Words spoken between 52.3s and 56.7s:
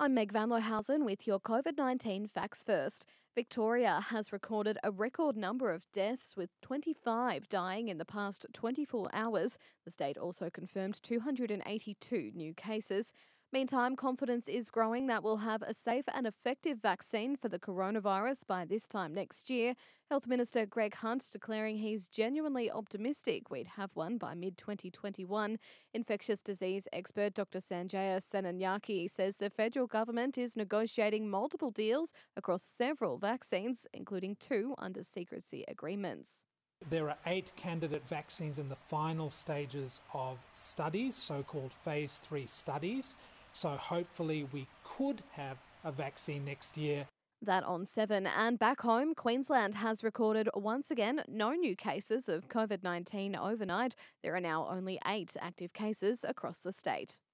COVID 19 overnight. There are now only eight active cases across